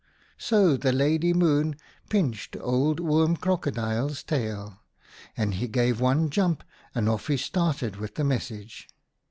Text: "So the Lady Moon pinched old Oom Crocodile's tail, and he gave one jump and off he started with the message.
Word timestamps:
"So 0.49 0.77
the 0.77 0.91
Lady 0.91 1.31
Moon 1.31 1.75
pinched 2.09 2.57
old 2.59 2.99
Oom 2.99 3.37
Crocodile's 3.37 4.23
tail, 4.23 4.81
and 5.37 5.53
he 5.53 5.67
gave 5.67 6.01
one 6.01 6.31
jump 6.31 6.63
and 6.95 7.07
off 7.07 7.27
he 7.27 7.37
started 7.37 7.97
with 7.97 8.15
the 8.15 8.23
message. 8.23 8.87